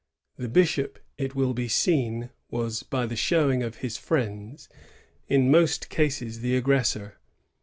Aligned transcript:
The 0.37 0.49
bishop, 0.49 0.97
it 1.19 1.35
will 1.35 1.53
be 1.53 1.67
seen, 1.67 2.31
was, 2.49 2.81
by 2.81 3.05
the 3.05 3.15
showing 3.15 3.61
of 3.61 3.75
his 3.85 3.97
friends, 3.97 4.67
in 5.27 5.51
most 5.51 5.89
cases 5.89 6.39
the 6.39 6.57
aggressor. 6.57 7.19